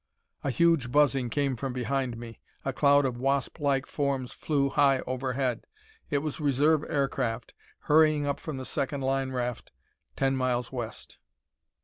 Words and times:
A 0.43 0.49
huge 0.49 0.91
buzzing 0.91 1.29
came 1.29 1.55
from 1.55 1.73
behind 1.73 2.17
me. 2.17 2.39
A 2.65 2.73
cloud 2.73 3.05
of 3.05 3.19
wasplike 3.19 3.85
forms 3.85 4.33
flew 4.33 4.69
high 4.69 5.01
overhead. 5.01 5.67
It 6.09 6.23
was 6.23 6.39
reserve 6.41 6.83
aircraft, 6.89 7.53
hurrying 7.81 8.25
up 8.25 8.39
from 8.39 8.57
the 8.57 8.65
second 8.65 9.01
line 9.01 9.31
raft, 9.31 9.71
ten 10.15 10.35
miles 10.35 10.71
west. 10.71 11.19